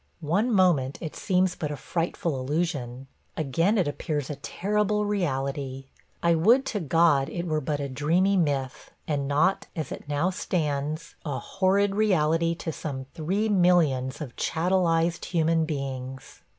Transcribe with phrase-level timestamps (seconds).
[0.25, 3.05] One moment it seems but a frightful illusion;
[3.37, 5.89] again it appears a terrible reality.
[6.23, 10.31] I would to God it were but a dreamy myth, and not, as it now
[10.31, 16.41] stands, a horrid reality to some three millions of chattelized human beings.